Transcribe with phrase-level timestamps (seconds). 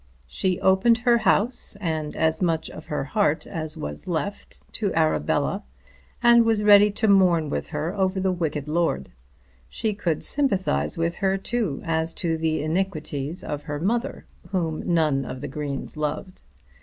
[0.25, 5.63] She opened her house and as much of her heart as was left to Arabella,
[6.23, 9.11] and was ready to mourn with her over the wicked lord.
[9.69, 15.23] She could sympathise with her too, as to the iniquities of her mother, whom none
[15.23, 16.41] of the Greens loved.